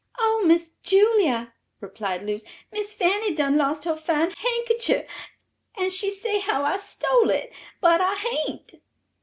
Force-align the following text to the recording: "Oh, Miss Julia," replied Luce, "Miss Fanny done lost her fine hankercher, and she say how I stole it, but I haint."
"Oh, 0.17 0.43
Miss 0.47 0.71
Julia," 0.81 1.53
replied 1.79 2.23
Luce, 2.23 2.43
"Miss 2.71 2.91
Fanny 2.91 3.35
done 3.35 3.55
lost 3.55 3.83
her 3.83 3.95
fine 3.95 4.31
hankercher, 4.31 5.05
and 5.77 5.93
she 5.93 6.09
say 6.09 6.39
how 6.39 6.63
I 6.63 6.77
stole 6.79 7.29
it, 7.29 7.53
but 7.81 8.01
I 8.01 8.15
haint." 8.15 8.77